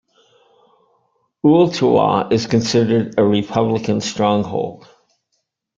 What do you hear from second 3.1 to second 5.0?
a Republican stronghold.